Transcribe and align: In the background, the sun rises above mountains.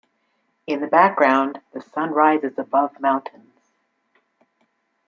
In 0.65 0.81
the 0.81 0.87
background, 0.87 1.61
the 1.73 1.79
sun 1.79 2.09
rises 2.09 2.57
above 2.57 2.99
mountains. 2.99 3.69